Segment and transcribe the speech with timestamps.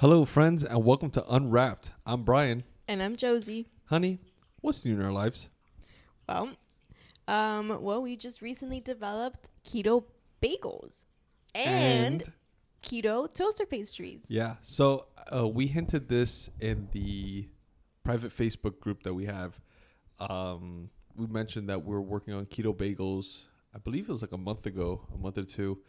[0.00, 1.90] Hello, friends, and welcome to Unwrapped.
[2.06, 2.62] I'm Brian.
[2.86, 3.66] And I'm Josie.
[3.86, 4.20] Honey,
[4.60, 5.48] what's new in our lives?
[6.28, 6.50] Well,
[7.26, 10.04] um, well, we just recently developed keto
[10.40, 11.06] bagels
[11.52, 12.22] and,
[12.80, 14.26] keto toaster pastries.
[14.28, 17.48] yeah, so uh, we hinted this in the
[18.04, 19.58] private Facebook group that we have.
[20.20, 23.46] Um, we mentioned that we're working on keto bagels.
[23.74, 25.80] I believe it was like a month ago, a month or two,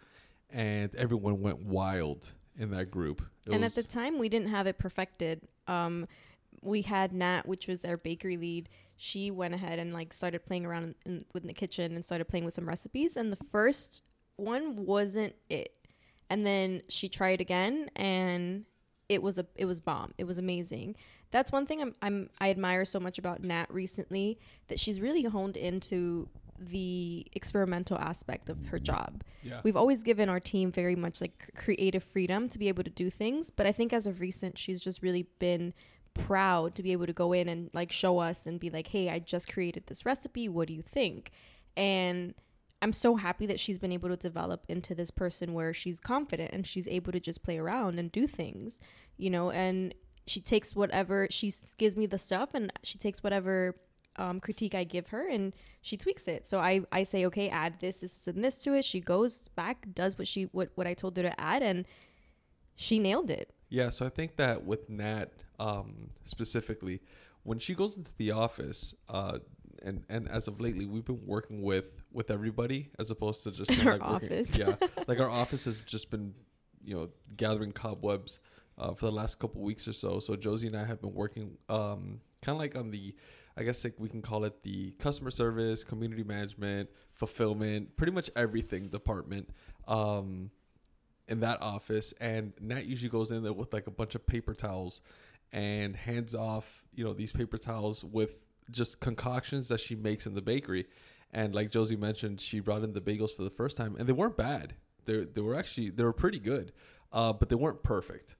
[0.49, 3.23] and everyone went wild in that group.
[3.47, 5.41] It and at the time, we didn't have it perfected.
[5.67, 6.07] Um,
[6.61, 8.69] we had Nat, which was our bakery lead.
[8.97, 12.25] She went ahead and like started playing around in, in, within the kitchen and started
[12.25, 13.15] playing with some recipes.
[13.15, 14.01] And the first
[14.35, 15.73] one wasn't it.
[16.29, 18.65] And then she tried again, and
[19.07, 20.13] it was a it was bomb.
[20.17, 20.95] It was amazing.
[21.31, 25.23] That's one thing I'm, I'm I admire so much about Nat recently that she's really
[25.23, 29.23] honed into the experimental aspect of her job.
[29.41, 29.61] Yeah.
[29.63, 33.09] we've always given our team very much like creative freedom to be able to do
[33.09, 35.73] things but i think as of recent she's just really been
[36.13, 39.09] proud to be able to go in and like show us and be like hey
[39.09, 40.49] i just created this recipe.
[40.49, 41.31] What do you think?
[41.77, 42.33] And
[42.81, 46.51] i'm so happy that she's been able to develop into this person where she's confident
[46.53, 48.79] and she's able to just play around and do things
[49.17, 49.93] you know and
[50.27, 53.75] she takes whatever she gives me the stuff and she takes whatever
[54.19, 56.45] um, critique I give her and she tweaks it.
[56.45, 58.83] So I, I say, okay, add this, this, and this to it.
[58.85, 61.85] She goes back, does what she what, what I told her to add, and
[62.75, 63.53] she nailed it.
[63.69, 67.01] Yeah, so I think that with Nat um, specifically,
[67.43, 69.39] when she goes into the office, uh,
[69.81, 73.69] and and as of lately, we've been working with with everybody as opposed to just
[73.85, 74.57] Our like working- office.
[74.57, 74.75] yeah,
[75.07, 76.33] like our office has just been,
[76.83, 78.39] you know, gathering cobwebs
[78.77, 80.19] uh, for the last couple weeks or so.
[80.19, 83.13] So Josie and I have been working, um, kind of like on the,
[83.59, 88.29] I guess like we can call it the customer service, community management, fulfillment, pretty much
[88.35, 89.49] everything department.
[89.87, 90.51] Um,
[91.27, 94.55] in that office and Nat usually goes in there with like a bunch of paper
[94.55, 95.01] towels
[95.51, 98.31] and hands off, you know, these paper towels with
[98.71, 100.87] just concoctions that she makes in the bakery.
[101.31, 104.13] And like Josie mentioned, she brought in the bagels for the first time and they
[104.13, 104.73] weren't bad.
[105.05, 106.71] They they were actually they were pretty good.
[107.11, 108.35] Uh, but they weren't perfect.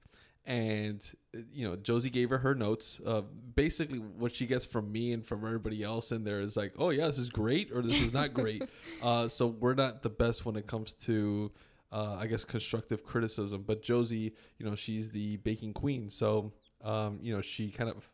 [0.50, 1.00] And
[1.32, 3.00] uh, you know, Josie gave her her notes.
[3.06, 3.20] Uh,
[3.54, 6.90] basically, what she gets from me and from everybody else in there is like, "Oh
[6.90, 8.64] yeah, this is great," or "This is not great."
[9.00, 11.52] uh, so we're not the best when it comes to
[11.92, 13.62] uh, I guess constructive criticism.
[13.64, 18.10] But Josie, you know, she's the baking queen, so um, you know she kind of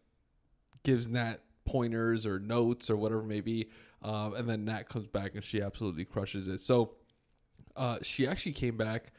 [0.83, 3.71] gives Nat pointers or notes or whatever it may be,
[4.03, 6.61] um, and then Nat comes back and she absolutely crushes it.
[6.61, 6.97] So
[7.77, 9.13] uh, she actually came back.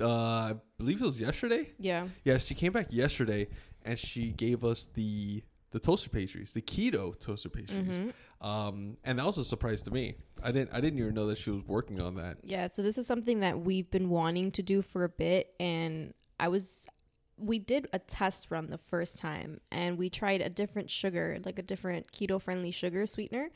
[0.00, 1.70] Uh, I believe it was yesterday.
[1.78, 2.08] Yeah.
[2.24, 3.48] Yeah, she came back yesterday
[3.82, 8.00] and she gave us the the toaster pastries, the keto toaster pastries.
[8.00, 8.12] Mhm.
[8.40, 10.14] Um, and that was a surprise to me.
[10.42, 12.38] I didn't I didn't even know that she was working on that.
[12.42, 12.68] Yeah.
[12.68, 16.48] So this is something that we've been wanting to do for a bit, and I
[16.48, 16.86] was.
[17.40, 21.56] We did a test run the first time, and we tried a different sugar, like
[21.60, 23.50] a different keto-friendly sugar sweetener,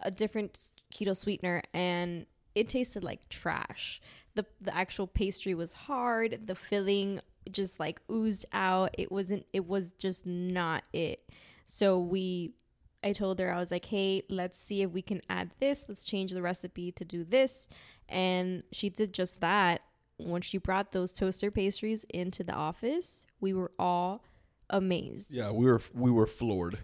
[0.00, 2.26] a different keto sweetener, and
[2.56, 4.00] it tasted like trash.
[4.34, 6.46] The The actual pastry was hard.
[6.46, 7.20] The filling
[7.50, 8.94] just like oozed out.
[8.98, 9.46] It wasn't.
[9.52, 11.28] It was just not it.
[11.66, 12.54] So we
[13.02, 15.86] I told her, I was like, hey, let's see if we can add this.
[15.88, 17.68] Let's change the recipe to do this.
[18.08, 19.82] And she did just that.
[20.18, 24.22] When she brought those toaster pastries into the office, we were all
[24.68, 25.34] amazed.
[25.34, 26.78] Yeah, we were we were floored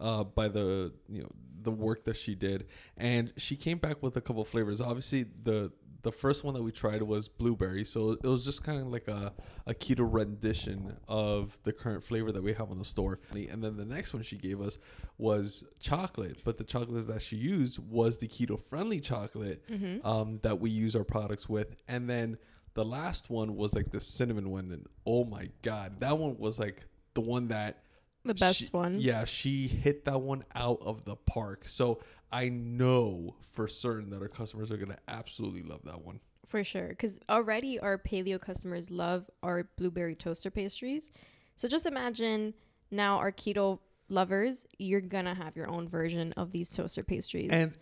[0.00, 1.30] uh, by the you know
[1.60, 2.66] the work that she did,
[2.96, 4.80] and she came back with a couple flavors.
[4.80, 5.70] Obviously, the
[6.02, 9.08] the first one that we tried was blueberry, so it was just kind of like
[9.08, 9.32] a,
[9.66, 13.18] a keto rendition of the current flavor that we have on the store.
[13.32, 14.78] And then the next one she gave us
[15.18, 20.06] was chocolate, but the chocolate that she used was the keto friendly chocolate Mm-hmm.
[20.06, 21.74] um, that we use our products with.
[21.88, 22.38] And then
[22.74, 26.58] the last one was like the cinnamon one, and oh my god, that one was
[26.60, 27.82] like the one that
[28.24, 29.00] The best she- one.
[29.00, 31.64] Yeah, she hit that one out of the park.
[31.66, 31.98] So
[32.30, 36.20] I know for certain that our customers are gonna absolutely love that one.
[36.46, 36.88] For sure.
[36.88, 41.10] Because already our paleo customers love our blueberry toaster pastries.
[41.56, 42.54] So just imagine
[42.90, 47.50] now our keto lovers, you're going to have your own version of these toaster pastries.
[47.52, 47.74] And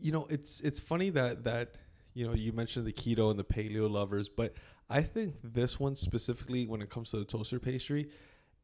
[0.00, 1.74] you know, it's it's funny that that
[2.14, 4.54] you know you mentioned the keto and the paleo lovers, but
[4.88, 8.10] I think this one specifically, when it comes to the toaster pastry,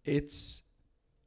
[0.04, 0.62] it's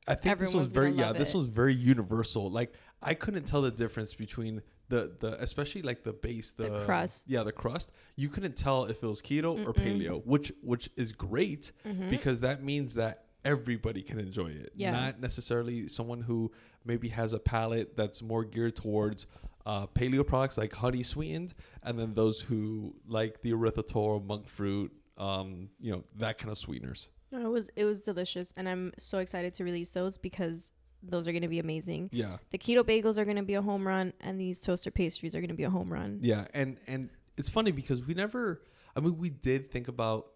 [0.08, 1.38] I think this Everyone's was very yeah, love this it.
[1.38, 2.50] was very universal.
[2.50, 6.86] Like I couldn't tell the difference between the the especially like the base the, The
[6.86, 7.26] crust.
[7.30, 9.84] yeah the crust you couldn't tell if it was keto or Mm-mm.
[9.84, 12.10] paleo which which is great Mhm.
[12.10, 14.72] because that means that everybody can enjoy it.
[14.76, 14.92] Yeah.
[14.92, 16.52] Not necessarily someone who
[16.86, 19.26] maybe has a palate that's more geared towards
[19.66, 24.92] uh, paleo products like honey sweetened, and then those who like the erythritol, monk fruit,
[25.18, 27.10] um, you know, that kind of sweeteners.
[27.32, 31.28] No, it was it was delicious, and I'm so excited to release those because those
[31.28, 32.10] are going to be amazing.
[32.12, 32.38] Yeah.
[32.52, 35.40] The keto bagels are going to be a home run, and these toaster pastries are
[35.40, 36.20] going to be a home run.
[36.22, 38.62] Yeah, and and it's funny because we never.
[38.96, 40.28] I mean, we did think about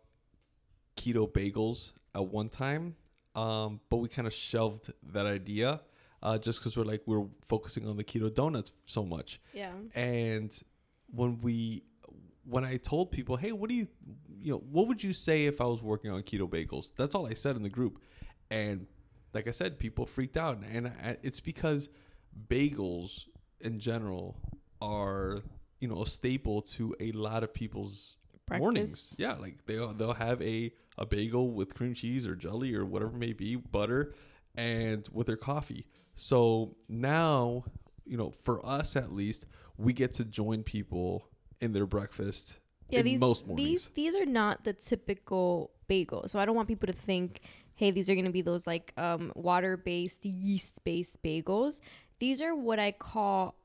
[0.95, 2.95] keto bagels at one time,
[3.35, 5.81] um, but we kind of shelved that idea
[6.23, 9.39] uh, just because we're like we're focusing on the keto donuts so much.
[9.53, 9.71] Yeah.
[9.93, 10.57] And
[11.13, 11.83] when we,
[12.45, 13.87] when I told people, hey, what do you,
[14.41, 16.91] you know, what would you say if I was working on keto bagels?
[16.95, 17.99] That's all I said in the group,
[18.49, 18.87] and
[19.35, 21.89] like I said, people freaked out, and I, it's because
[22.49, 23.25] bagels
[23.59, 24.37] in general
[24.81, 25.41] are
[25.79, 28.15] you know a staple to a lot of people's
[28.49, 29.15] mornings.
[29.19, 33.11] Yeah, like they they'll have a a bagel with cream cheese or jelly or whatever
[33.11, 34.13] it may be, butter,
[34.55, 35.85] and with their coffee.
[36.15, 37.65] So now,
[38.05, 39.45] you know, for us at least,
[39.77, 41.27] we get to join people
[41.59, 42.57] in their breakfast.
[42.89, 43.67] Yeah, these most mornings.
[43.69, 46.27] these these are not the typical bagel.
[46.27, 47.41] So I don't want people to think,
[47.75, 51.79] hey, these are going to be those like um, water based, yeast based bagels.
[52.19, 53.55] These are what I call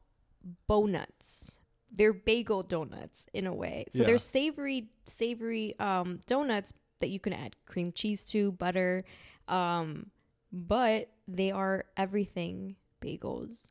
[0.67, 1.53] bonuts.
[1.93, 3.87] They're bagel donuts in a way.
[3.93, 4.07] So Yeah.
[4.07, 9.05] they're savory, savory um, donuts that you can add cream cheese to, butter,
[9.49, 10.11] um,
[10.53, 13.71] but they are everything bagels.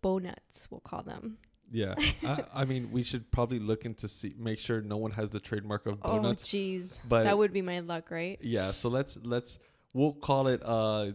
[0.00, 1.38] Bonuts, we'll call them.
[1.70, 5.30] Yeah, I, I mean, we should probably look into see make sure no one has
[5.30, 6.18] the trademark of bonuts.
[6.18, 6.42] Oh, donuts.
[6.44, 6.98] jeez.
[7.08, 8.38] but That would be my luck, right?
[8.40, 9.58] yeah, so let's let's
[9.92, 11.12] we'll call it uh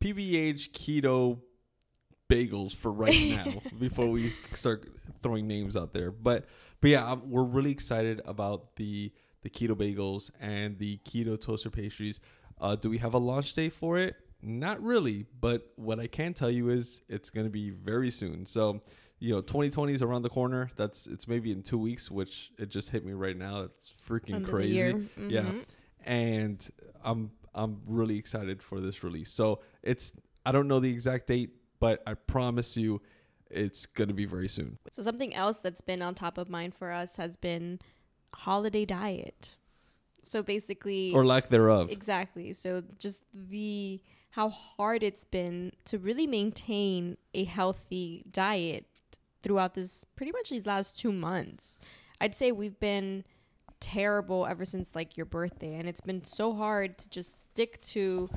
[0.00, 1.40] PBH keto
[2.28, 4.88] bagels for right now before we start
[5.22, 6.10] throwing names out there.
[6.10, 6.46] But
[6.80, 9.12] but yeah, um, we're really excited about the
[9.42, 12.20] the keto bagels and the keto toaster pastries.
[12.60, 14.16] Uh, do we have a launch date for it?
[14.42, 18.46] Not really, but what I can tell you is it's going to be very soon.
[18.46, 18.80] So,
[19.18, 20.70] you know, 2020 is around the corner.
[20.76, 23.62] That's it's maybe in two weeks, which it just hit me right now.
[23.62, 25.02] It's freaking the crazy year.
[25.28, 25.42] Yeah.
[25.42, 25.58] Mm-hmm.
[26.04, 26.70] And
[27.02, 29.30] I'm I'm really excited for this release.
[29.30, 30.12] So it's
[30.44, 33.00] I don't know the exact date, but I promise you,
[33.50, 34.78] it's gonna be very soon.
[34.90, 37.80] So something else that's been on top of mind for us has been
[38.34, 39.56] holiday diet.
[40.24, 41.90] So basically or lack thereof.
[41.90, 42.52] exactly.
[42.52, 48.84] So just the how hard it's been to really maintain a healthy diet
[49.42, 51.78] throughout this pretty much these last 2 months.
[52.20, 53.24] I'd say we've been
[53.78, 58.30] terrible ever since like your birthday and it's been so hard to just stick to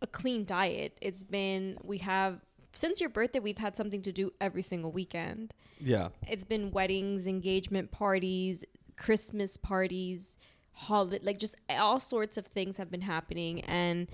[0.00, 0.98] a clean diet.
[1.00, 2.40] It's been we have
[2.72, 7.26] since your birthday we've had something to do every single weekend yeah, it's been weddings,
[7.26, 8.64] engagement parties,
[8.96, 10.38] Christmas parties,
[10.72, 14.08] holiday, like just all sorts of things have been happening, and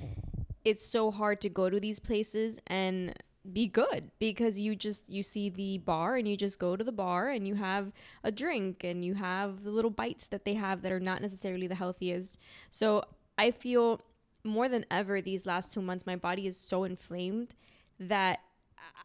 [0.65, 3.15] it's so hard to go to these places and
[3.53, 6.93] be good because you just you see the bar and you just go to the
[6.93, 7.91] bar and you have
[8.23, 11.67] a drink and you have the little bites that they have that are not necessarily
[11.67, 12.39] the healthiest.
[12.71, 13.05] So
[13.39, 14.03] I feel
[14.45, 17.55] more than ever these last 2 months my body is so inflamed
[17.99, 18.41] that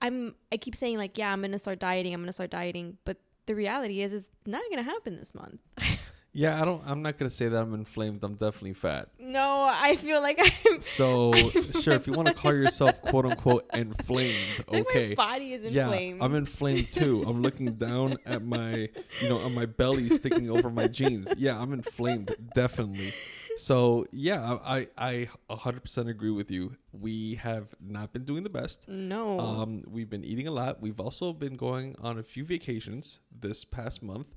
[0.02, 3.18] I'm I keep saying like yeah I'm gonna start dieting I'm gonna start dieting but
[3.46, 5.62] the reality is it's not gonna happen this month.
[6.36, 6.62] yeah.
[6.62, 6.82] I don't.
[6.86, 8.24] I'm not gonna say that I'm inflamed.
[8.24, 9.10] I'm definitely fat.
[9.18, 11.34] no, I feel like I'm So
[11.82, 15.10] sure, if you want to call yourself quote unquote inflamed, like okay.
[15.10, 16.20] my body is inflamed.
[16.20, 16.26] Yeah.
[16.26, 17.24] I'm inflamed too.
[17.26, 18.90] I'm looking down at my,
[19.22, 21.34] you know, on my belly sticking over my jeans.
[21.38, 23.14] Yeah, I'm inflamed, definitely.
[23.58, 26.76] So yeah, I I 100% agree with you.
[26.92, 28.88] We have not been doing the best.
[28.90, 29.40] no.
[29.40, 30.82] Um, we've been eating a lot.
[30.82, 34.28] We've also been going on a few vacations this past month,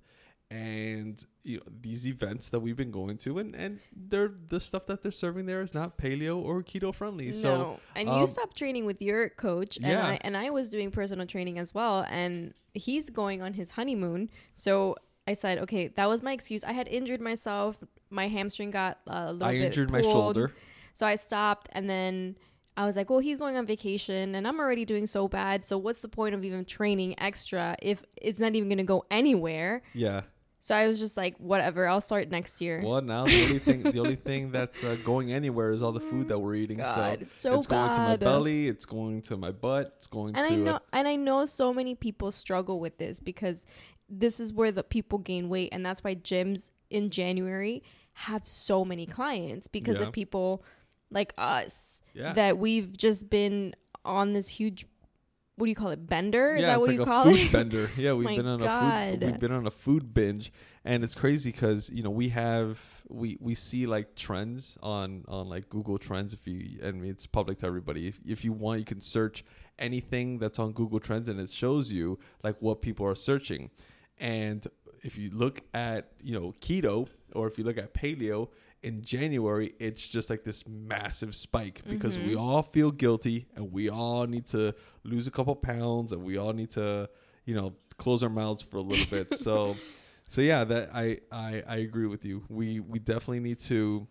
[0.50, 4.86] and you know these events that we've been going to, and and they're the stuff
[4.86, 7.26] that they're serving there is not paleo or keto friendly.
[7.26, 7.32] no.
[7.32, 10.06] So and um, you stopped training with your coach and Yeah.
[10.06, 14.30] I and I was doing personal training as well and he's going on his honeymoon.
[14.54, 16.64] So I said, okay, that was my excuse.
[16.64, 17.76] I had injured myself.
[18.08, 20.52] My hamstring got a little I bit injured my shoulder.
[20.94, 22.36] So I stopped and then
[22.78, 25.66] I was like, well, he's going on vacation and I'm already doing so bad.
[25.66, 29.04] So what's the point of even training extra if it's not even going to go
[29.10, 29.82] anywhere?
[29.92, 30.22] Yeah.
[30.68, 32.82] So I was just like, whatever, I'll start next year.
[32.84, 36.00] Well, now the only thing the only thing that's uh, going anywhere is all the
[36.00, 36.76] food that we're eating.
[36.76, 38.68] God, so it's so it's going to my belly.
[38.68, 39.94] It's going to my butt.
[39.96, 40.52] It's going and to.
[40.52, 43.64] I know uh, and I know so many people struggle with this because
[44.10, 47.82] this is where the people gain weight and that's why gyms in January
[48.12, 50.08] have so many clients because Yeah.
[50.08, 50.62] of people
[51.10, 52.34] like us yeah.
[52.34, 54.84] that we've just been on this huge
[55.58, 57.40] what do you call it bender is yeah, that what like you a call food
[57.40, 57.90] it bender.
[57.96, 59.24] Yeah, we've been on a food.
[59.24, 60.52] We've been on a food binge,
[60.84, 65.48] and it's crazy because you know we have we we see like trends on on
[65.48, 66.32] like Google Trends.
[66.32, 68.06] If you I mean it's public to everybody.
[68.06, 69.44] If if you want, you can search
[69.78, 73.70] anything that's on Google Trends, and it shows you like what people are searching,
[74.18, 74.64] and
[75.02, 78.48] if you look at you know keto or if you look at paleo
[78.82, 82.40] in January, it's just like this massive spike because we Mhm.
[82.40, 86.52] all feel guilty and we all need to lose a couple pounds and we all
[86.52, 87.08] need to,
[87.44, 89.36] you know, close our mouths for a little bit.
[89.38, 89.76] So,
[90.28, 92.44] so yeah, that I, I I agree with you.
[92.48, 94.06] We we definitely need to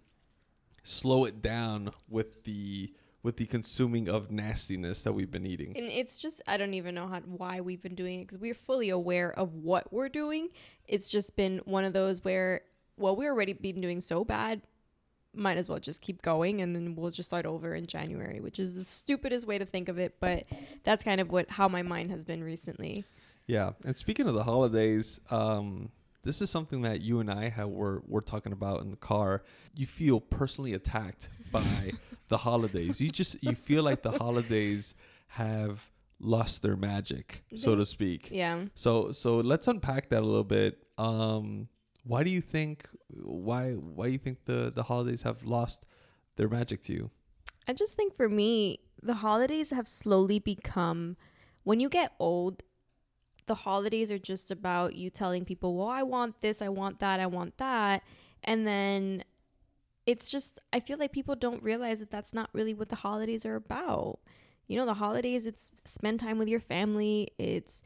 [0.83, 2.93] slow it down with the
[3.23, 5.75] with the consuming of nastiness that we've been eating.
[5.75, 8.53] And it's just I don't even know how why we've been doing it because we're
[8.53, 10.49] fully aware of what we're doing.
[10.87, 12.61] It's just been one of those where
[12.97, 14.61] well we're already been doing so bad,
[15.33, 18.59] might as well just keep going and then we'll just start over in January, which
[18.59, 20.45] is the stupidest way to think of it, but
[20.83, 23.05] that's kind of what how my mind has been recently.
[23.45, 25.89] Yeah, and speaking of the holidays, um,
[26.23, 29.43] this is something that you and I have were we're talking about in the car.
[29.73, 31.93] You feel personally attacked by
[32.27, 32.99] the holidays.
[32.99, 34.93] You just you feel like the holidays
[35.29, 35.89] have
[36.19, 38.29] lost their magic, so to speak.
[38.31, 38.65] Yeah.
[38.75, 40.79] So so let's unpack that a little bit.
[40.97, 41.69] Um,
[42.07, 45.85] why do you think why why do you think the the holidays have lost
[46.37, 47.11] their magic to you?
[47.67, 51.17] I just think for me, the holidays have slowly become
[51.67, 52.63] when you get old,
[53.45, 57.19] the holidays are just about you telling people, well, I want this, I want that,
[57.19, 58.03] I want that.
[58.41, 59.25] And then
[60.05, 63.45] it's just, I feel like people don't realize that that's not really what the holidays
[63.45, 64.19] are about.
[64.67, 67.83] You know, the holidays, it's spend time with your family, it's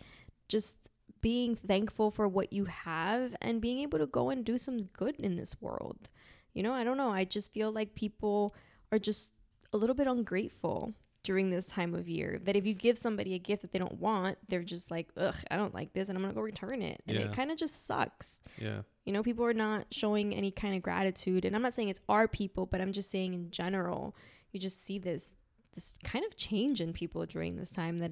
[0.47, 0.77] just
[1.21, 5.15] being thankful for what you have and being able to go and do some good
[5.19, 6.09] in this world.
[6.53, 7.09] You know, I don't know.
[7.11, 8.55] I just feel like people
[8.91, 9.33] are just
[9.73, 12.39] a little bit ungrateful during this time of year.
[12.43, 15.35] That if you give somebody a gift that they don't want, they're just like, ugh,
[15.49, 17.01] I don't like this and I'm going to go return it.
[17.07, 17.25] And Yeah.
[17.25, 18.41] it kind of just sucks.
[18.57, 18.81] Yeah.
[19.05, 21.45] You know, people are not showing any kind of gratitude.
[21.45, 24.15] And I'm not saying it's our people, but I'm just saying in general,
[24.51, 25.33] you just see this
[25.73, 28.11] this kind of change in people during this time that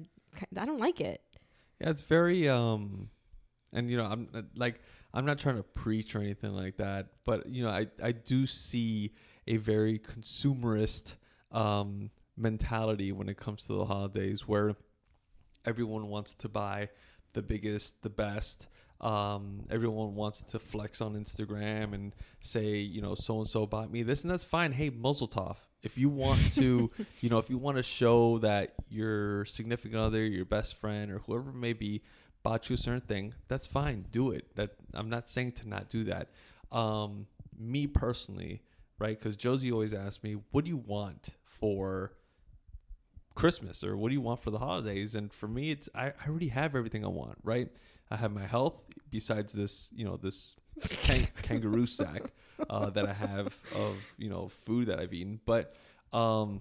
[0.56, 1.20] I don't like it.
[1.80, 3.08] Yeah, it's very um
[3.72, 4.80] and you know, I'm uh, like
[5.14, 8.46] I'm not trying to preach or anything like that, but you know, I I do
[8.46, 9.14] see
[9.46, 11.14] a very consumerist
[11.52, 14.76] um mentality when it comes to the holidays where
[15.66, 16.88] everyone wants to buy
[17.34, 18.68] the biggest, the best.
[19.00, 23.90] Um, everyone wants to flex on Instagram and say, you know, so and so bought
[23.90, 24.72] me this, and that's fine.
[24.72, 25.56] Hey, muzzle.
[25.82, 26.90] If you want to,
[27.20, 31.20] you know, if you want to show that your significant other, your best friend, or
[31.20, 32.02] whoever it may be,
[32.42, 34.06] bought you a certain thing, that's fine.
[34.10, 34.54] Do it.
[34.56, 36.28] That I'm not saying to not do that.
[36.70, 37.26] Um,
[37.58, 38.62] me personally,
[38.98, 39.18] right?
[39.18, 42.12] Because Josie always asks me, "What do you want for
[43.34, 46.28] Christmas or what do you want for the holidays?" And for me, it's I, I
[46.28, 47.68] already have everything I want, right?
[48.10, 50.56] I have my health besides this, you know, this
[50.88, 52.22] kang- kangaroo sack
[52.68, 55.74] uh, that I have of you know food that I've eaten, but
[56.12, 56.60] um,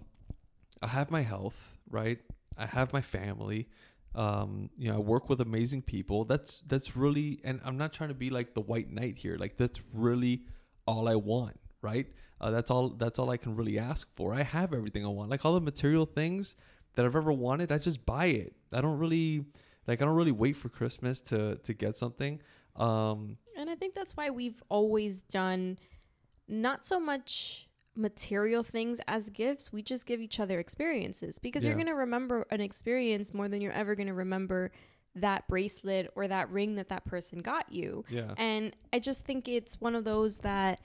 [0.81, 2.19] I have my health, right?
[2.57, 3.67] I have my family.
[4.15, 6.25] Um, you know, I work with amazing people.
[6.25, 9.37] That's that's really, and I'm not trying to be like the white knight here.
[9.37, 10.43] Like that's really
[10.85, 12.07] all I want, right?
[12.41, 12.89] Uh, that's all.
[12.89, 14.33] That's all I can really ask for.
[14.33, 15.29] I have everything I want.
[15.29, 16.55] Like all the material things
[16.95, 18.53] that I've ever wanted, I just buy it.
[18.71, 19.45] I don't really
[19.87, 20.01] like.
[20.01, 22.41] I don't really wait for Christmas to to get something.
[22.75, 25.77] Um, And I think that's why we've always done
[26.47, 29.73] not so much material things as gifts.
[29.73, 33.59] We just give each other experiences because you're going to remember an experience more than
[33.59, 34.71] you're ever going to remember
[35.15, 38.05] that bracelet or that ring that that person got you.
[38.09, 38.33] yeah.
[38.37, 40.79] And I just think it's one of those that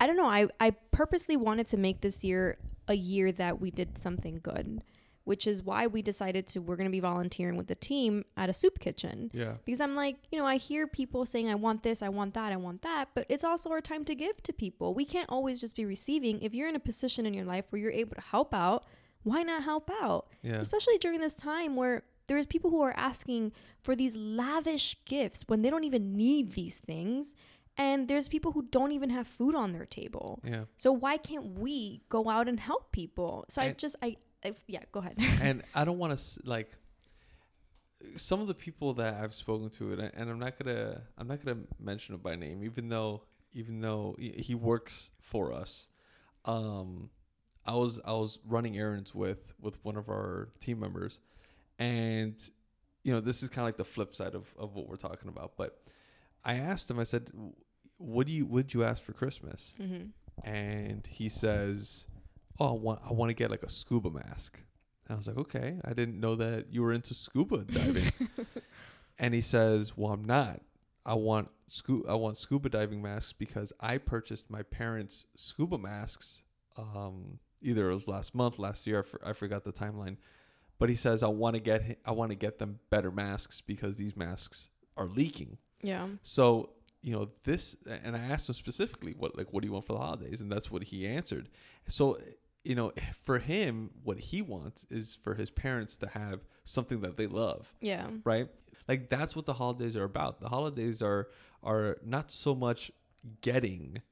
[0.00, 0.26] I don't know.
[0.28, 4.82] I, I purposely wanted to make this year a year that we did something good,
[5.24, 8.48] which is why we decided to we're going to be volunteering with the team at
[8.48, 9.54] a soup kitchen Yeah.
[9.64, 12.52] because I'm like, you know, I hear people saying, I want this, I want that,
[12.52, 14.94] I want that, but it's also our time to give to people.
[14.94, 16.40] We can't always just be receiving.
[16.40, 18.84] If you're in a position in your life where you're able to help out,
[19.24, 20.28] why not help out?
[20.42, 20.60] Yeah.
[20.60, 23.52] Especially during this time where there's people who are asking
[23.82, 27.34] for these lavish gifts when they don't even need these things.
[27.78, 30.40] And there's people who don't even have food on their table.
[30.44, 30.64] Yeah.
[30.76, 33.44] So why can't we go out and help people?
[33.48, 35.16] So I just, I, I yeah, go ahead.
[35.40, 36.72] and I don't want to like
[38.16, 41.28] some of the people that I've spoken to, and, I, and I'm not gonna I'm
[41.28, 45.86] not gonna mention it by name, even though even though he he works for us.
[46.44, 47.10] Um,
[47.66, 51.20] I was I was running errands with with one of our team members,
[51.78, 52.34] and
[53.02, 55.28] you know this is kind of like the flip side of of what we're talking
[55.28, 55.52] about.
[55.56, 55.78] But
[56.44, 57.30] I asked him, I said,
[57.98, 60.06] "What do you would you ask for Christmas?" hmm
[60.44, 62.06] and he says,
[62.60, 64.60] "Oh, I want I want to get like a scuba mask."
[65.06, 68.12] And I was like, "Okay, I didn't know that you were into scuba diving."
[69.18, 70.60] and he says, "Well, I'm not.
[71.04, 76.42] I want scu- I want scuba diving masks because I purchased my parents' scuba masks.
[76.76, 79.00] Um, either it was last month, last year.
[79.00, 80.18] I, for- I forgot the timeline.
[80.78, 83.60] But he says I want to get hi- I want to get them better masks
[83.60, 86.08] because these masks are leaking." Yeah.
[86.22, 86.70] So,
[87.02, 89.92] you know, this and I asked him specifically what like what do you want for
[89.94, 91.48] the holidays and that's what he answered.
[91.86, 92.18] So,
[92.64, 97.16] you know, for him what he wants is for his parents to have something that
[97.16, 98.08] they love, Yeah.
[98.24, 98.48] right?
[98.88, 100.40] Like that's what the holidays are about.
[100.40, 101.28] The holidays are
[101.62, 102.90] are not so much
[103.42, 104.02] getting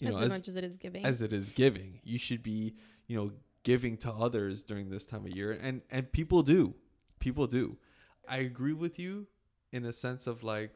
[0.00, 1.04] you as know, as, much as it is giving.
[1.04, 2.00] as it is giving.
[2.04, 2.74] You should be,
[3.06, 3.32] you know,
[3.62, 6.74] giving to others during this time of year and and people do.
[7.18, 7.76] People do.
[8.28, 9.26] I agree with you
[9.72, 10.72] in a sense of like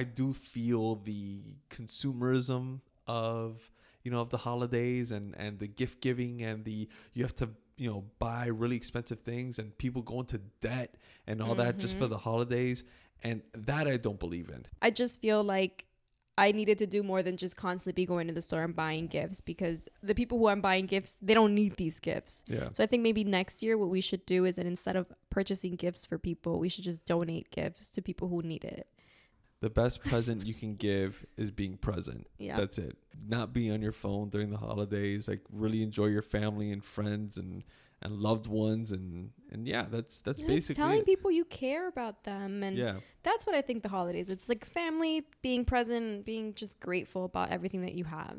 [0.00, 1.22] I do feel the
[1.70, 3.70] consumerism of
[4.04, 7.48] you know of the holidays and and the gift giving and the you have to
[7.76, 10.90] you know buy really expensive things and people go into debt
[11.26, 12.10] and all that just for Mhm.
[12.10, 12.84] the holidays
[13.22, 14.66] and that I don't believe in.
[14.82, 15.84] I just feel like
[16.38, 19.06] I needed to do more than just constantly be going to the store and buying
[19.06, 22.44] gifts because the people who I'm buying gifts, they don't need these gifts.
[22.46, 22.68] Yeah.
[22.74, 25.76] So I think maybe next year what we should do is that instead of purchasing
[25.76, 28.86] gifts for people, we should just donate gifts to people who need it.
[29.60, 32.26] The best present you can give is being present.
[32.38, 32.56] Yeah.
[32.56, 32.96] That's it.
[33.26, 35.28] Not being on your phone during the holidays.
[35.28, 37.64] Like really enjoy your family and friends and
[38.02, 41.06] and loved ones and and yeah, that's that's Yeah, basically telling it.
[41.06, 42.96] people you care about them and yeah.
[43.22, 44.28] that's what I think the holidays.
[44.28, 48.36] It's like family being present, being just grateful about everything that you have.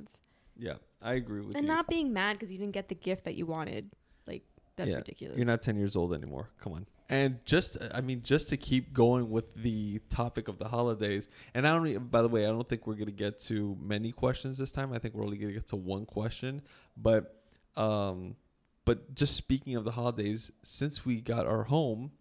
[0.55, 0.73] Yeah.
[1.01, 1.59] I agree with and you.
[1.59, 3.89] And not being mad because you didn't get the gift that you wanted.
[4.27, 4.43] Like
[4.75, 5.37] that's Yeah, ridiculous.
[5.37, 6.49] You're not 10 years old anymore.
[6.61, 6.85] Come on.
[7.09, 11.65] And just, I mean, just to keep going with the topic of the holidays, and
[11.65, 14.57] I don't, by the way, I don't think we're going to get to many questions
[14.57, 14.91] this time.
[14.91, 16.61] I think we're only going to get to one question.
[16.97, 17.41] But,
[17.77, 18.35] um,
[18.83, 22.11] but just speaking of the holidays, since we got our home,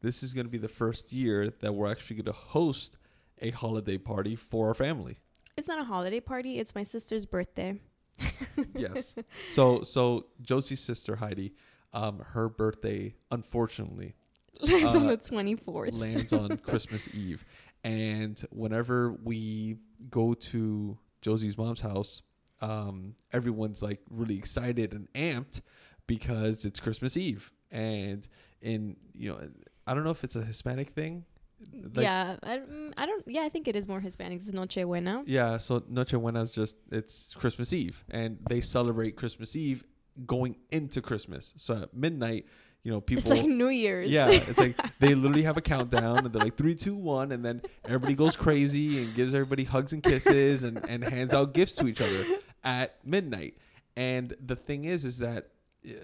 [0.00, 2.98] this is going to be the first year that we're actually going to host
[3.42, 5.18] a holiday party for our family.
[5.56, 6.58] It's not a holiday party.
[6.60, 7.80] It's my sister's birthday.
[8.76, 9.14] yes.
[9.48, 11.54] So, so Josie's sister Heidi,
[11.92, 14.14] um, her birthday, unfortunately,
[14.62, 15.92] Lands on Uh, the twenty fourth.
[15.94, 17.44] lands on Christmas Eve.
[17.84, 19.76] And whenever we
[20.10, 22.22] go to Josie's mom's house,
[22.60, 25.60] um, everyone's like really excited and amped
[26.06, 27.52] because it's Christmas Eve.
[27.70, 28.26] And
[28.60, 29.40] in you know,
[29.86, 31.24] I don't know if it's a Hispanic thing.
[31.72, 33.24] Like- yeah, I, mm, I don't.
[33.26, 34.38] Yeah, I think it is more Hispanic.
[34.38, 35.22] It's Noche Buena.
[35.26, 39.84] Yeah, so Noche Buena is just it's Christmas Eve, and they celebrate Christmas Eve
[40.26, 41.54] going into Christmas.
[41.56, 42.46] So at midnight,
[42.86, 44.08] you know, people it's like New Year's.
[44.08, 47.44] Yeah, it's like they literally have a countdown and they're like three, two, one, and
[47.44, 51.74] then everybody goes crazy and gives everybody hugs and kisses and, and hands out gifts
[51.74, 52.24] to each other
[52.62, 53.56] at midnight.
[53.96, 55.48] And the thing is, is that
[55.84, 55.94] uh,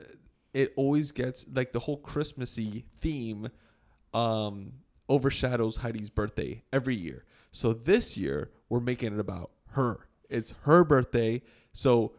[0.53, 3.49] it always gets like the whole Christmassy theme
[4.13, 4.73] um,
[5.09, 7.25] overshadows Heidi's birthday every year.
[7.53, 10.09] So this year we're making it about her.
[10.29, 11.43] It's her birthday,
[11.73, 12.15] so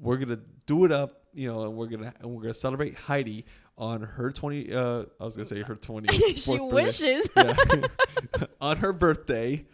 [0.00, 3.44] we're gonna do it up, you know, and we're gonna and we're gonna celebrate Heidi
[3.76, 4.72] on her twenty.
[4.72, 6.16] Uh, I was gonna say her twenty.
[6.36, 7.28] she wishes.
[8.60, 9.66] On her birthday,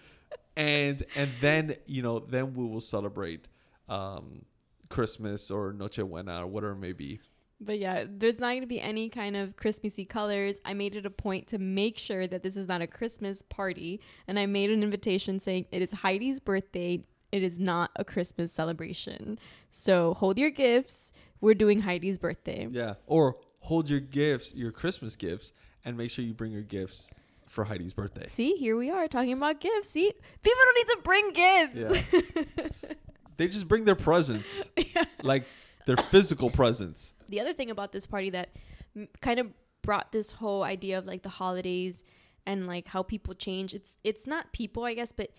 [0.57, 3.49] and and then you know then we will celebrate
[3.89, 4.45] um,
[4.89, 7.21] Christmas or Noche Buena or whatever it may be.
[7.61, 10.61] But yeah, there's not going to be any kind of Christmassy colors.
[10.65, 14.01] I made it a point to make sure that this is not a Christmas party.
[14.27, 17.05] And I made an invitation saying it is Heidi's birthday.
[17.33, 19.39] It is not a Christmas celebration.
[19.71, 21.13] So hold your gifts.
[21.43, 22.67] We're doing Heidi's birthday.
[22.71, 25.53] Yeah, or hold your gifts, your Christmas gifts,
[25.85, 27.09] and make sure you bring your gifts
[27.47, 28.27] for Heidi's birthday.
[28.27, 29.91] See, here we are talking about gifts.
[29.91, 32.71] See, people don't need to bring gifts.
[33.37, 34.69] They just bring their presents,
[35.23, 35.45] like
[35.87, 37.15] their physical presents.
[37.31, 38.51] the other thing about this party that
[38.95, 39.47] m- kind of
[39.81, 42.05] brought this whole idea of like the holidays
[42.45, 45.31] and like how people change it's it's not people i guess but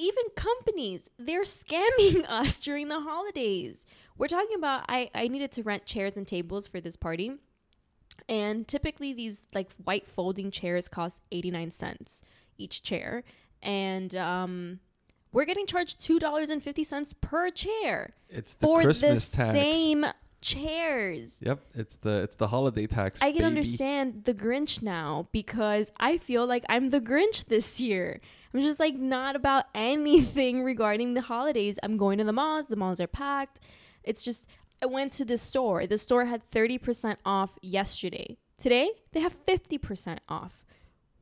[0.00, 3.84] even companies they're scamming us during the holidays
[4.16, 7.32] we're talking about i i needed to rent chairs and tables for this party
[8.28, 12.22] and typically these like white folding chairs cost 89 cents
[12.58, 13.24] each chair
[13.62, 14.80] and um
[15.32, 19.52] we're getting charged $2.50 per chair It's the for Christmas the tax.
[19.52, 20.04] same
[20.40, 21.38] chairs.
[21.42, 23.20] Yep, it's the it's the holiday tax.
[23.22, 23.44] I can baby.
[23.44, 28.20] understand the Grinch now because I feel like I'm the Grinch this year.
[28.52, 31.78] I'm just like not about anything regarding the holidays.
[31.82, 33.60] I'm going to the malls, the malls are packed.
[34.02, 34.46] It's just
[34.82, 35.86] I went to the store.
[35.86, 38.38] The store had 30% off yesterday.
[38.58, 40.64] Today, they have 50% off.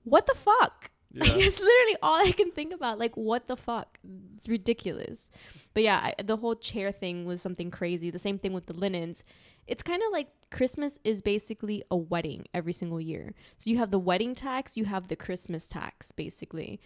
[0.05, 0.91] What the fuck?
[1.11, 1.25] Yeah.
[1.37, 2.99] it's literally all I can think about.
[2.99, 3.99] Like, what the fuck?
[4.37, 5.31] It's ridiculous.
[5.73, 8.11] But yeah, I, the whole chair thing was something crazy.
[8.11, 9.25] The same thing with the linens.
[9.67, 13.33] It's kind of like Christmas is basically a wedding every single year.
[13.57, 16.79] So you have the wedding tax, you have the Christmas tax, basically.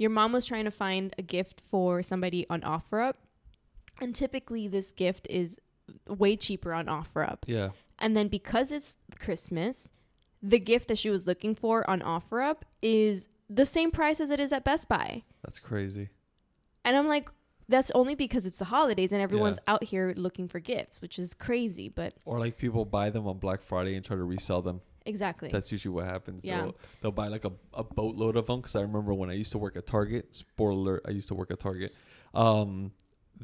[0.00, 3.16] Your mom was trying to find a gift for somebody on OfferUp,
[4.00, 5.58] and typically this gift is
[6.08, 7.40] way cheaper on OfferUp.
[7.46, 9.90] Yeah, And then because it's Christmas,
[10.42, 14.40] the gift that she was looking for on OfferUp is the same price as it
[14.40, 15.22] is at Best Buy.
[15.44, 16.08] That's crazy.
[16.82, 17.28] And I'm like,
[17.68, 19.74] that's only because it's the holidays and everyone's Yeah.
[19.74, 23.36] out here looking for gifts, which is crazy, but Or like people buy them on
[23.36, 24.80] Black Friday and try to resell them.
[25.06, 25.48] Exactly.
[25.50, 26.44] That's usually what happens.
[26.44, 26.62] Yeah.
[26.62, 28.60] They'll, they'll buy like a, a boatload of them.
[28.60, 30.34] Because I remember when I used to work at Target.
[30.34, 31.94] Spoiler alert: I used to work at Target.
[32.34, 32.92] Um,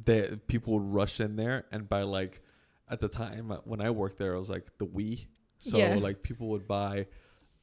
[0.05, 2.43] that people would rush in there and buy like,
[2.91, 5.25] at the time uh, when I worked there, it was like the Wii.
[5.59, 5.95] So Yeah.
[5.97, 7.07] like people would buy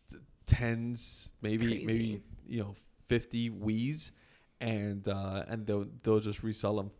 [0.09, 1.85] t- tens, maybe Crazy.
[1.85, 2.75] maybe you know
[3.05, 4.11] fifty Wii's,
[4.59, 6.91] and uh, and they'll they'll just resell them.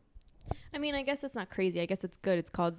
[0.73, 1.81] I mean, I guess it's not crazy.
[1.81, 2.37] I guess it's good.
[2.37, 2.75] It's called,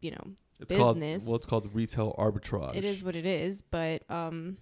[0.00, 0.24] you know,
[0.62, 1.26] It's called Business.
[1.26, 2.74] well, it's called retail arbitrage.
[2.76, 3.60] it is what it is.
[3.60, 4.56] But um,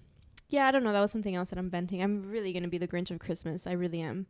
[0.48, 0.92] yeah, I don't know.
[0.92, 2.02] That was something else that I'm venting.
[2.02, 3.66] I'm really gonna be the Grinch of Christmas.
[3.66, 4.26] I really am.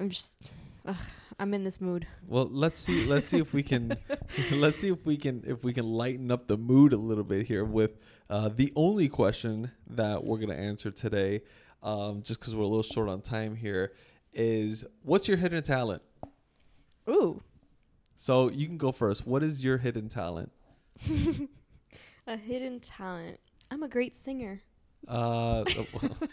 [0.00, 0.42] I'm just,
[0.86, 0.96] ugh,
[1.38, 2.06] I'm in this mood.
[2.26, 3.04] Well, let's see.
[3.04, 3.96] Let's see if we can.
[4.50, 7.46] let's see if we can if we can lighten up the mood a little bit
[7.46, 7.98] here with
[8.30, 11.42] uh, the only question that we're gonna answer today,
[11.82, 13.92] um, just because we're a little short on time here,
[14.32, 16.02] is what's your hidden talent?
[17.08, 17.42] Ooh,
[18.16, 19.26] So you can go first.
[19.26, 20.52] What is your hidden talent?
[22.26, 23.40] a hidden talent.
[23.70, 24.62] I'm a great singer.
[25.08, 25.64] Uh,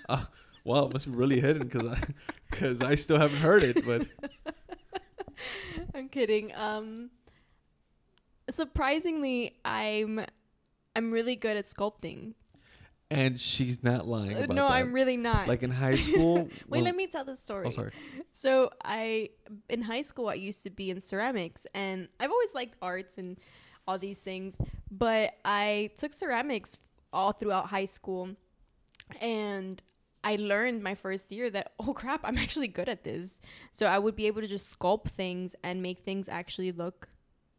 [0.10, 0.26] uh,
[0.64, 2.00] well, it must be really hidden because I
[2.50, 3.86] because I still haven't heard it.
[3.86, 4.08] But
[5.96, 6.54] I'm kidding.
[6.56, 7.10] Um,
[8.50, 10.26] surprisingly, I'm
[10.96, 12.34] I'm really good at sculpting.
[13.12, 14.72] and she's not lying Uh, no, that.
[14.74, 15.48] I'm really not.
[15.48, 16.50] like in high school.
[16.68, 17.66] Wait, let me tell the story.
[17.68, 17.92] Oh, sorry.
[18.32, 19.30] So I
[19.70, 23.38] in high school I used to be in ceramics and I've always liked arts and
[23.90, 24.60] all these things,
[24.92, 26.78] but I took ceramics
[27.12, 28.30] all throughout high school
[29.20, 29.82] and
[30.24, 33.42] I learned my first year that oh crap, I'm actually good at this.
[33.72, 37.10] So I would be able to just sculpt things and make things actually look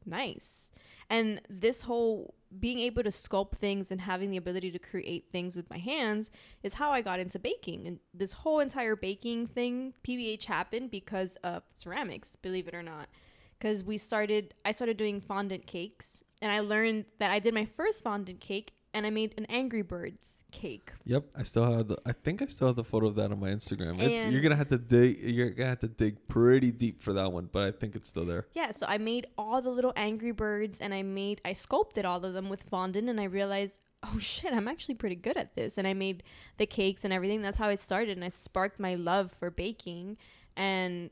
[0.06, 0.70] nice.
[1.08, 5.56] And this whole being able to sculpt things and having the ability to create things
[5.56, 6.30] with my hands
[6.62, 7.86] is how I got into baking.
[7.86, 13.08] And this whole entire baking thing, PBH happened because of ceramics, believe it or not.
[13.60, 17.66] Because we started, I started doing fondant cakes, and I learned that I did my
[17.66, 20.92] first fondant cake, and I made an Angry Birds cake.
[21.04, 21.98] Yep, I still have the.
[22.06, 24.00] I think I still have the photo of that on my Instagram.
[24.00, 25.18] It's, you're gonna have to dig.
[25.22, 28.24] You're gonna have to dig pretty deep for that one, but I think it's still
[28.24, 28.46] there.
[28.54, 32.24] Yeah, so I made all the little Angry Birds, and I made, I sculpted all
[32.24, 35.76] of them with fondant, and I realized, oh shit, I'm actually pretty good at this.
[35.76, 36.22] And I made
[36.56, 37.42] the cakes and everything.
[37.42, 40.16] That's how it started, and I sparked my love for baking,
[40.56, 41.10] and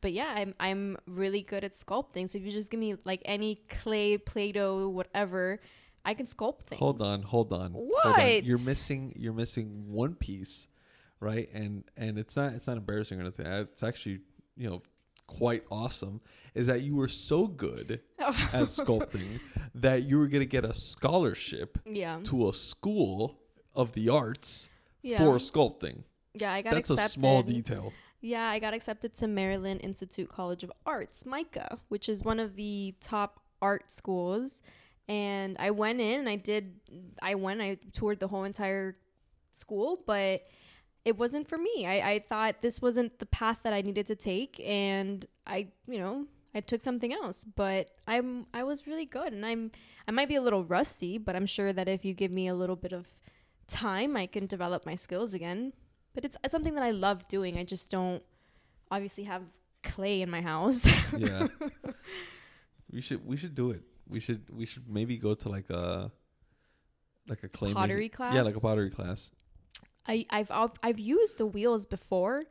[0.00, 2.28] but yeah, I'm I'm really good at sculpting.
[2.28, 5.60] So if you just give me like any clay, play-doh, whatever,
[6.04, 6.78] I can sculpt things.
[6.78, 7.72] Hold on, hold on.
[7.72, 8.12] Hold on.
[8.12, 8.44] What?
[8.44, 9.12] You're missing.
[9.16, 10.66] You're missing one piece,
[11.20, 11.48] right?
[11.52, 12.52] And and it's not.
[12.54, 13.46] It's not embarrassing or anything.
[13.46, 14.20] It's actually
[14.56, 14.82] you know
[15.26, 16.20] quite awesome.
[16.54, 18.32] Is that you were so good at
[18.68, 19.40] sculpting
[19.74, 23.38] that you were gonna get a scholarship yeah, to a school
[23.74, 24.68] of the arts
[25.02, 26.04] yeah, for sculpting.
[26.34, 26.52] yeah.
[26.52, 27.18] I got That's accepted.
[27.18, 27.92] a small detail.
[28.20, 32.56] Yeah, I got accepted to Maryland Institute College of Arts, MICA, which is one of
[32.56, 34.60] the top art schools.
[35.08, 36.80] And I went in and I did,
[37.22, 38.96] I went, I toured the whole entire
[39.52, 40.42] school, but
[41.04, 41.86] it wasn't for me.
[41.86, 44.60] I, I thought this wasn't the path that I needed to take.
[44.60, 49.32] And I, you know, I took something else, but I'm, I was really good.
[49.32, 49.70] And I'm,
[50.08, 52.54] I might be a little rusty, but I'm sure that if you give me a
[52.54, 53.06] little bit of
[53.68, 55.72] time, I can develop my skills again
[56.18, 57.56] but it's, it's something that I love doing.
[57.58, 58.20] I just don't
[58.90, 59.42] obviously have
[59.84, 60.84] clay in my house.
[61.16, 61.46] yeah.
[62.90, 63.82] We should we should do it.
[64.08, 66.10] We should we should maybe go to like a
[67.28, 69.30] like a clay Pottery making- Yeah, like a pottery class.
[70.08, 72.46] I I've I've, I've used the wheels before,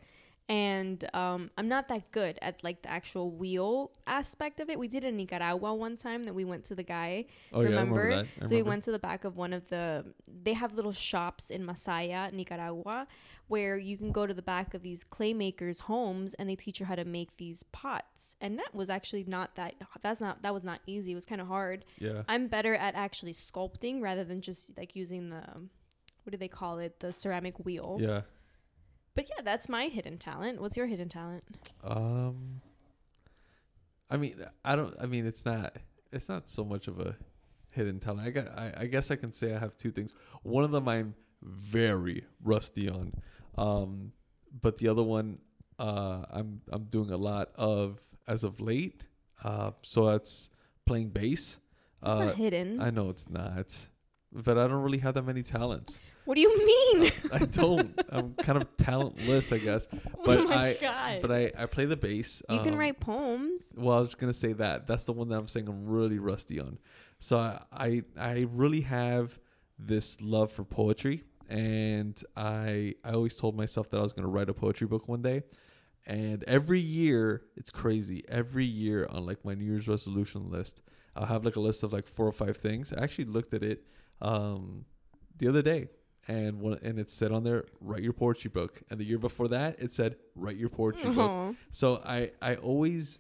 [0.50, 4.80] and um, I'm not that good at like the actual wheel aspect of it.
[4.80, 7.26] We did it in Nicaragua one time that we went to the guy.
[7.52, 8.02] Oh yeah, I Remember?
[8.04, 8.44] remember that.
[8.44, 10.06] I So we went to the back of one of the.
[10.44, 13.08] They have little shops in Masaya, Nicaragua,
[13.50, 16.80] where you can go to the back of these clay makers' homes and they teach
[16.80, 18.38] you how to make these pots.
[18.40, 19.76] And that was actually not that.
[20.02, 20.44] That's not.
[20.44, 21.12] That was not easy.
[21.12, 21.84] It was kind of hard.
[22.00, 22.24] Yeah.
[22.30, 25.44] I'm better at actually sculpting rather than just like using the.
[26.24, 27.00] What do they call it?
[27.02, 27.98] The ceramic wheel.
[28.02, 28.22] Yeah.
[29.18, 30.62] But yeah, that's my hidden talent.
[30.62, 31.44] What's your hidden talent?
[31.84, 32.62] Um
[34.12, 35.76] I mean I don't I mean it's not
[36.14, 37.16] it's not so much of a
[37.72, 38.28] hidden talent.
[38.28, 40.14] I got I, I guess I can say I have two things.
[40.44, 43.12] One of them I'm very rusty on.
[43.58, 44.12] Um
[44.62, 45.40] but the other one
[45.80, 49.08] uh I'm I'm doing a lot of as of late.
[49.44, 50.52] Uh so that's
[50.86, 51.58] playing bass.
[52.04, 52.80] It's uh not hidden.
[52.80, 53.76] I know it's not.
[54.32, 56.00] But I don't really have that many talents.
[56.28, 57.12] What do you mean?
[57.32, 58.00] I don't.
[58.10, 59.88] I'm kind of talentless, I guess.
[59.94, 61.22] oh But my I god!
[61.22, 62.42] but I, I play the bass.
[62.50, 63.74] you can um, write poems.
[63.76, 64.88] Well, I was gonna say that.
[64.88, 66.78] That's the one that I'm saying I'm really rusty on.
[67.20, 69.40] So I I, I really have
[69.80, 74.50] this love for poetry, and I I always told myself that I was gonna write
[74.50, 75.44] a poetry book one day.
[76.06, 78.24] And every year, it's crazy.
[78.30, 80.82] Every year on like my New Year's resolution list,
[81.18, 82.94] I'll have like a list of like four or five things.
[82.94, 83.84] I actually looked at it
[84.22, 84.86] um,
[85.38, 85.90] the other day,
[86.28, 89.48] and one and it said on there, "Write your poetry book." And the year before
[89.50, 93.20] that, it said, "Write your poetry book." So I I always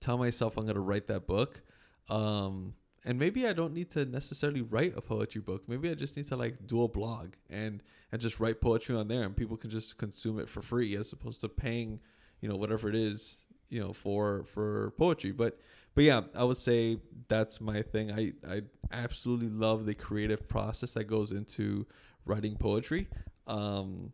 [0.00, 1.62] tell myself I'm gonna write that book.
[2.08, 5.68] Um, and maybe I don't need to necessarily write a poetry book.
[5.68, 9.08] Maybe I just need to like do a blog and and just write poetry on
[9.08, 12.00] there, and people can just consume it for free as opposed to paying,
[12.40, 13.38] you know, whatever it is,
[13.70, 15.32] you know, for for poetry.
[15.32, 15.58] But
[15.94, 18.10] but yeah, I would say that's my thing.
[18.12, 21.86] I I absolutely love the creative process that goes into
[22.24, 23.08] writing poetry.
[23.46, 24.12] Um,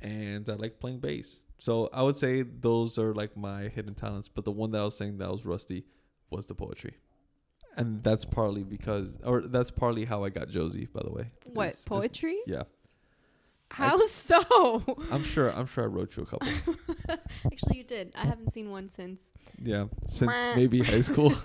[0.00, 1.42] and I like playing bass.
[1.58, 4.28] So I would say those are like my hidden talents.
[4.28, 5.84] But the one that I was saying that was rusty
[6.30, 6.94] was the poetry,
[7.76, 10.86] and that's partly because, or that's partly how I got Josie.
[10.92, 12.38] By the way, What Is- is- poetry?
[12.46, 12.62] yeah,
[13.70, 14.42] How so?
[15.10, 15.50] I'm sure.
[15.50, 16.48] I'm sure I wrote you a couple.
[17.46, 18.12] Actually, you did.
[18.16, 19.32] I haven't seen one since.
[19.62, 21.32] Yeah, since maybe high school.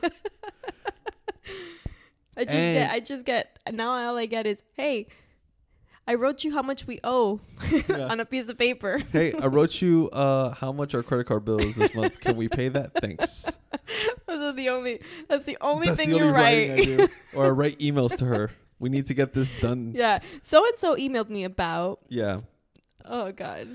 [2.37, 2.91] I just And- get.
[2.91, 3.59] I just get.
[3.71, 5.07] Now all I get is, hey,
[6.07, 7.39] I wrote you how much we owe
[7.87, 8.07] Yeah.
[8.07, 8.99] on a piece of paper.
[9.11, 12.19] hey, I wrote you uh, how much our credit card bill is this month.
[12.19, 12.91] Can we pay that?
[13.01, 13.45] Thanks.
[14.27, 15.01] Those are the only.
[15.29, 16.79] That's the only That's thing the you only writing write.
[16.79, 17.07] I do.
[17.33, 18.51] Or I write emails to her.
[18.79, 19.93] We need to get this done.
[19.95, 20.19] yeah.
[20.41, 21.99] So and so emailed me about.
[22.09, 22.41] Yeah.
[23.05, 23.67] Oh God.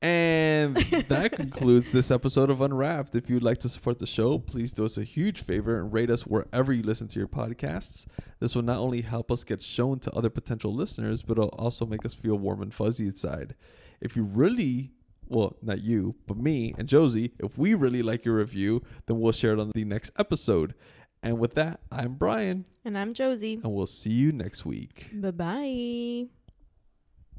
[0.00, 0.76] And
[1.08, 3.16] that concludes this episode of Unwrapped.
[3.16, 6.10] If you'd like to support the show, please do us a huge favor and rate
[6.10, 8.06] us wherever you listen to your podcasts.
[8.38, 11.84] This will not only help us get shown to other potential listeners, but it'll also
[11.84, 13.56] make us feel warm and fuzzy inside.
[14.00, 14.92] If you really,
[15.26, 19.32] well, not you, but me and Josie, if we really like your review, then we'll
[19.32, 20.74] share it on the next episode.
[21.22, 23.54] And with that, I'm Brian, And I'm Josie.
[23.62, 25.08] and we'll see you next week.
[25.12, 26.26] Bye bye.